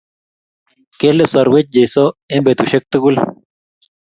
Kele 0.99 1.25
soruech 1.33 1.67
Jesu 1.75 2.05
en 2.33 2.41
betushek 2.45 2.83
tugul 2.91 3.15